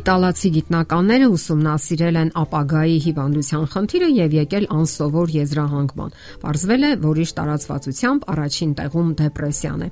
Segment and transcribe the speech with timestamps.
[0.00, 6.14] Իտալացի գիտնականները ուսումնասիրել են ապագայի հիվանդության խնդիրը եւ եկել անսովոր եզրահանգման։
[6.44, 9.90] Պարզվել է, որ իշ տարածվածությամբ առաջին տեղում դեպրեսիան է։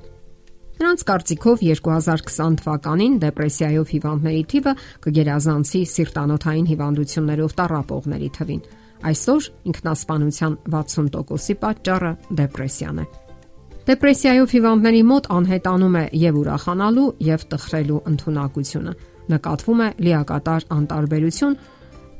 [0.79, 4.73] Նրանց կարծիքով 2020 թվականին դեպրեսիայով հիվանդների թիվը
[5.05, 8.61] կգերազանցի սիրտանոթային հիվանդություններով տառապողների թվին։
[9.09, 13.05] Այսօր ինքնասպանության 60%-ի պատճառը դեպրեսիան է։
[13.89, 18.93] Դեպրեսիայով հիվանդների մոտ անհետանում է եւ ուրախանալու եւ տխրելու ընտունակությունը։
[19.29, 21.57] Նկատվում է լիակատար անտարբերություն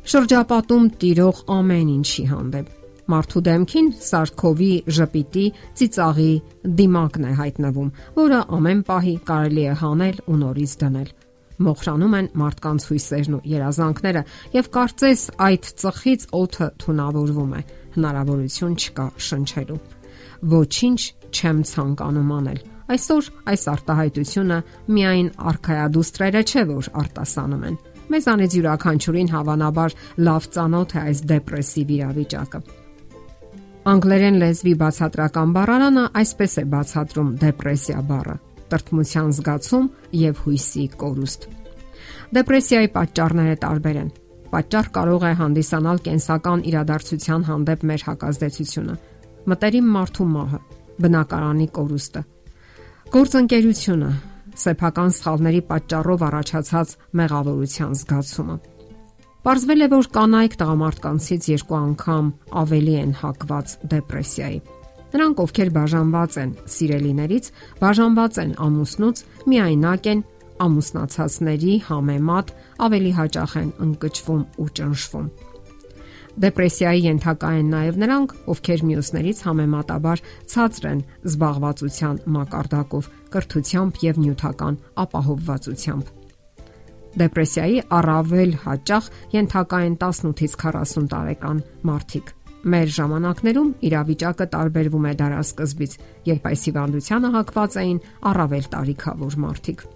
[0.09, 2.75] շրջապատում տիրող ամեն ինչի հանդեպ։
[3.09, 5.45] Մարդու դեմքին սարքովի ժպիտի
[5.79, 6.33] ծիծաղի
[6.79, 11.09] դիմակն է հայտնվում, որը ամեն պահի կարելի է հանել ու նորից դնել
[11.59, 14.21] մոխրանում են մարդկանց հույսերն ու երազանքները
[14.55, 17.63] եւ կարծես այդ ծխից օդը թունավորվում է
[17.95, 19.79] հնարավորություն չկա շնչելու
[20.53, 20.99] ոչինչ
[21.35, 22.61] չեմ ցանկանում անել
[22.95, 24.59] այսօր այս արտահայտությունը
[24.97, 29.97] միայն արխայադուստրերը չէ որ արտասանում են մեզանից յուրաքանչյուրին հավանաբար
[30.29, 32.61] լավ ծանոթ է այս դեպրեսիվ իրավիճակը
[33.89, 38.35] Անգլերեն լեզվի բացատրական բառարանը այսպես է բացատրում դեպրեսիա բառը
[38.69, 39.85] տրտմության զգացում
[40.19, 41.45] եւ հույսի կորուստ։
[42.37, 44.09] Դեպրեսիայի պատճառները տարբեր են։
[44.49, 48.95] Պատճառ կարող է հանդիսանալ կենսական իրադարձության հանդեպ մեր հակազդեցությունը,
[49.49, 50.59] մտերիմ մարդու մահը,
[51.05, 52.23] բնակարանի կորուստը,
[53.09, 54.07] գործընկերությունը,
[54.61, 58.57] սեփական սխալների պատճառով առաջացած մեղավորության զգացումը։
[59.47, 62.29] Պարզվել է, որ կանայք տղամարդկանցից երկու անգամ
[62.61, 64.59] ավելի են հակված դեպրեսիայի։
[65.09, 67.49] Նրանք, ովքեր բաժանված են սիրելիներից,
[67.81, 70.23] բաժանված են ամուսնուց, միայնակ են,
[70.69, 72.53] ամուսնացածների համեմատ
[72.85, 75.27] ավելի հաճախ են ընկճվում ու ճնշվում։
[76.39, 80.21] Դեպրեսիայի ենթակա են նաև նրանք, ովքեր մյուսներից համեմատաբար
[80.53, 86.13] ցածր են զբաղվածության մակարդակով, կրթությամբ եւ նյութական ապահովվածությամբ։
[87.19, 95.93] Դեպրեսիայի առավել հաճախ ենթակա են 18-ից 40 տարեկան մարդիկ։ Մեր ժամանակներում իրավիճակը տարբերվում է դարաշրջից,
[96.29, 98.01] երբ այս հիվանդությանը հակված էին
[98.31, 99.87] առավել տարիքավոր մարդիկ։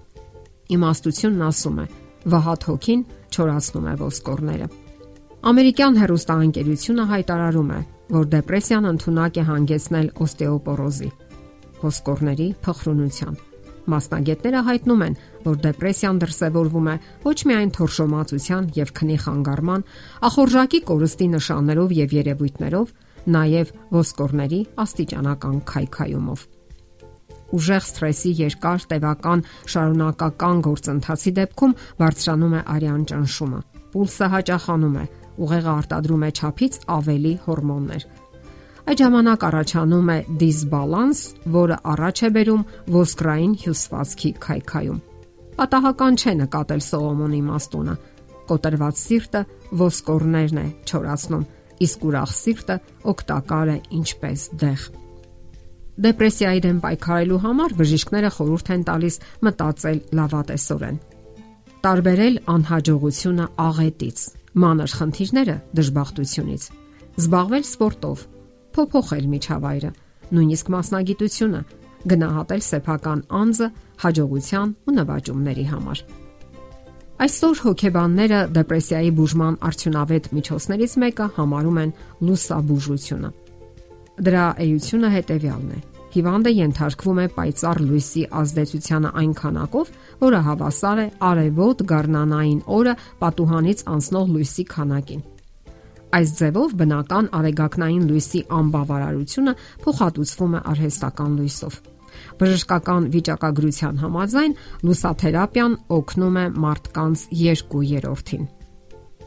[0.75, 1.85] Իմաստությունն ասում է.
[2.23, 3.01] վհատ հոգին
[3.35, 4.82] չորացնում է ոսկորները։
[5.43, 7.79] Ամերիկյան հերոստանգերությունը հայտարարում է,
[8.15, 11.09] որ դեպրեսիան ընդունակ է հանգեցնել օստեոպորոզի,
[11.83, 13.41] ոսկորների փխրունության
[13.91, 19.83] Մասնագետները հայտնում են, որ դեպրեսիան դրսևորվում է ոչ միայն թորշոմացության եւ քնի խանգարման,
[20.29, 22.93] ախորժակի կորստի նշաններով եւ երևույթներով,
[23.35, 26.45] նաեւ ոսկորների աստիճանական քայքայումով։
[27.53, 29.43] Ուժեղ սթրեսի երկար տևական
[29.73, 33.59] շարունակական գործընթացի դեպքում բարձրանում է արյան ճնշումը։
[33.93, 35.05] Պուլսը հաճախանում է,
[35.39, 38.11] ուղեղը արտադրում է ճափից ավելի հորմոններ
[38.83, 41.19] Այդ ժամանակ առաջանում է դիսբալանս,
[41.55, 42.63] որը առաջ է բերում
[42.95, 44.97] ոսկրային հյուսվածքի քայքայում։
[45.59, 47.95] Պատահական չէ նկատել Սողոմոնի մաստունը։
[48.49, 49.41] Կոտրված սիրտը
[49.83, 51.47] ոսկորներն է չորացնում,
[51.88, 52.77] իսկ ուրախ սիրտը
[53.13, 54.85] օգտակար է ինչպես դեղ։
[56.03, 61.01] Դեպրեսիայի դեմ պայքարելու համար բժիշկները խորհուրդ են տալիս մտածել լավատեսորեն։
[61.83, 64.19] Տարբերել անհաջողությունը աղետից,
[64.53, 66.63] մանր խնդիրները դժբախտությունից,
[67.23, 68.25] զբաղվել սպորտով,
[68.73, 69.91] փոփոխել միջավայրը,
[70.33, 71.61] նույնիսկ մասնագիտությունը,
[72.13, 73.69] գնահատել սեփական անձը
[74.03, 76.03] հաջողության ու նվաճումների համար։
[77.23, 81.95] Այսօր հոգեբանները դեպրեսիայի բուժման արդյունավետ միջոցներից մեկը համարում են
[82.27, 83.29] լուսաբուժությունը։
[84.27, 85.92] Դրա էությունը հետևյալն է.
[86.13, 89.88] Հիվանդը ենթարկվում է պայծառ լույսի ազդեցությանը այն քանակով,
[90.24, 92.94] որը հավասար է արևոտ գառնանային օրը
[93.24, 95.24] պատուհանից անցնող լույսի քանակին։
[96.13, 99.53] Այս ձևով բնական արեգակնային լույսի անբավարարությունը
[99.84, 101.79] փոխհատուցվում է արհեստական լույսով։
[102.38, 104.53] Բժշկական վիճակագրության համաձայն
[104.85, 108.44] լուսաթերապիան օգնում է մարդկանց 2/3-ին։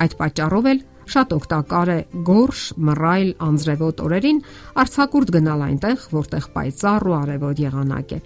[0.06, 0.80] Այդ պատճառով էլ
[1.12, 4.40] շատ օգտակար է գորշ, մռայլ անձրևոտ օրերին
[4.82, 8.20] արցակուրտ գնալ այնտեղ, որտեղ պայծառ ու արևոտ եղանակ է։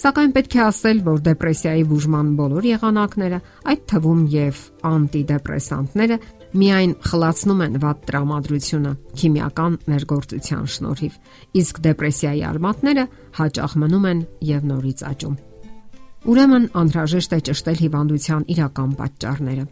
[0.00, 3.38] Սակայն պետք է ասել, որ դեպրեսիայի բուժման բոլոր եղանակները,
[3.72, 4.60] այդ թվում եւ
[4.90, 6.18] անտիդեպրեսանտները,
[6.60, 11.18] միայն խլացնում են վատ տրամադրությունը քիմիական ներգործության շնորհիվ,
[11.60, 13.04] իսկ դեպրեսիայի արմատները
[13.40, 15.36] հաճախ մնում են եւ նորից աճում։
[16.30, 19.64] Ուրեմն անհրաժեշտ է ճշտել հիվանդության իրական պատճառները։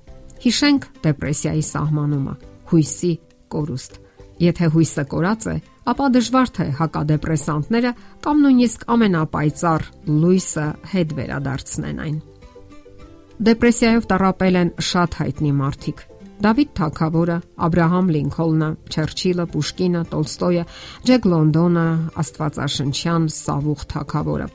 [0.45, 2.35] Հիշենք դեպրեսիայի սահմանումը՝
[2.71, 3.13] հույսի
[3.55, 3.97] կորուստ։
[4.39, 5.57] Եթե հույսը կորած է,
[5.91, 7.93] ապա դժվար թե հակադեպրեսանտները
[8.27, 9.87] կամ նույնիսկ ամենապայծառ
[10.23, 12.21] լույսը հետ վերադարձնեն այն։
[13.49, 15.99] Դեպրեսիայով տարապել են շատ հայտնի մարդիկ,
[16.39, 17.37] Դավիթ Թագավորը,
[17.67, 20.65] Աբ รา համ Լինքոլնը, Չերչիլը, Պուշկինը, Տոլստոյը,
[21.09, 21.87] Ջեք Լոնդոնը,
[22.23, 24.47] Աստվածաշնչյան Սավուխ Թագավորը։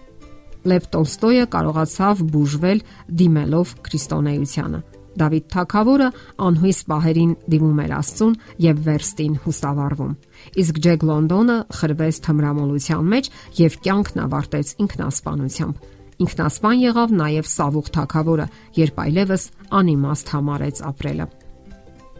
[0.71, 2.83] Լև Տոլստոյը կարողացավ բուժվել
[3.19, 4.79] դիմելով քրիստոնեությանը։
[5.19, 6.07] Դավիթ Թագավորը
[6.47, 10.13] անհույս պահերին դիմում էր Աստծուն եւ վերստին հուսավառվում։
[10.63, 13.29] Իսկ Ջեք Լոնդոնը խրվեց թմրամոլության մեջ
[13.59, 15.85] եւ կյանքն ավարտեց ինքնասպանությամբ։
[16.23, 19.45] Ինքնասպան եղավ նաև Սավուղ Թագավորը, երբ այլևս
[19.79, 21.25] անիմաստ համարեց ապրելը։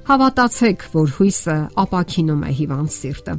[0.04, 3.36] Հավատացեք, որ հույսը ապակինում է հիվանդ սիրտը։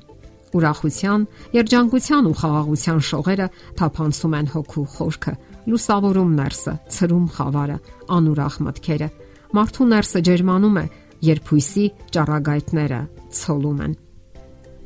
[0.54, 1.24] Ուրախության,
[1.54, 3.48] երջանկության ու խաղաղության շողերը
[3.80, 5.34] թափանցում են հոգու խորքը,
[5.74, 7.78] լուսավորում ներսը, ցրում խավարը,
[8.14, 9.08] անուրախ մտքերը
[9.54, 10.84] Մարդու ներսը ջերմանում է,
[11.24, 11.84] երբ հույսի
[12.14, 13.00] ճառագայթները
[13.38, 13.92] ցոլում են։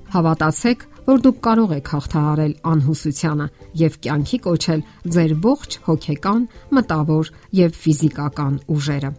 [0.08, 3.46] Հավատացեք, որ դուք կարող եք հաղթահարել անհուսությանը
[3.80, 4.82] եւ կյանքի կոչել
[5.16, 6.44] ձեր ողջ հոգեկան,
[6.78, 9.10] մտավոր եւ ֆիզիկական ուժերը։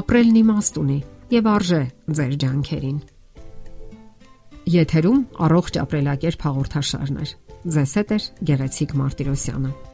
[0.00, 0.98] Ապրելն իմաստ ունի
[1.34, 1.80] եւ արժե
[2.20, 3.00] ձեր ջանքերին։
[4.74, 8.18] Եթերում առողջ ապրելակերպ հաղորդաշարներ։ Ձեզ հետ է
[8.48, 9.93] Գեղեցիկ Մարտիրոսյանը։